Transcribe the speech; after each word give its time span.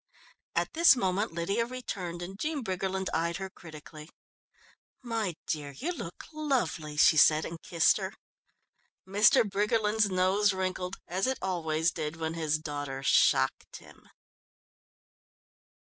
At 0.55 0.73
this 0.73 0.95
moment 0.95 1.31
Lydia 1.31 1.67
returned 1.67 2.23
and 2.23 2.35
Jean 2.39 2.63
Briggerland 2.63 3.07
eyed 3.13 3.37
her 3.37 3.51
critically. 3.51 4.09
"My 5.03 5.35
dear, 5.45 5.69
you 5.73 5.91
look 5.91 6.25
lovely," 6.33 6.97
she 6.97 7.17
said 7.17 7.45
and 7.45 7.61
kissed 7.61 7.97
her. 7.97 8.11
Mr. 9.07 9.47
Briggerland's 9.47 10.09
nose 10.09 10.53
wrinkled, 10.53 10.95
as 11.07 11.27
it 11.27 11.37
always 11.39 11.91
did 11.91 12.15
when 12.15 12.33
his 12.33 12.57
daughter 12.57 13.03
shocked 13.03 13.75
him. 13.75 14.09